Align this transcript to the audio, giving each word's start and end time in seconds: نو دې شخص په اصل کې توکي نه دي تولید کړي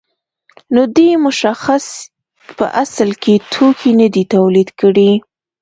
نو 0.73 0.81
دې 0.95 1.09
شخص 1.41 1.85
په 2.57 2.65
اصل 2.83 3.09
کې 3.23 3.33
توکي 3.53 3.91
نه 3.99 4.07
دي 4.13 4.23
تولید 4.33 4.69
کړي 4.79 5.11